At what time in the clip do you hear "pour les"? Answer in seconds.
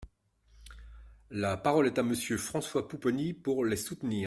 3.35-3.77